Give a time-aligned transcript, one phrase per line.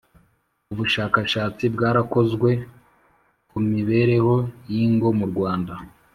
[0.71, 2.49] Ubushakashatsi bwarakozwe
[3.49, 4.35] kumibereho
[4.73, 5.73] yingo mu rwanda